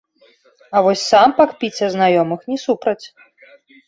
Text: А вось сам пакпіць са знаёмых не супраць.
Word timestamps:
А 0.77 0.81
вось 0.85 1.03
сам 1.11 1.29
пакпіць 1.39 1.71
са 1.79 1.89
знаёмых 1.97 2.41
не 2.53 2.57
супраць. 2.65 3.05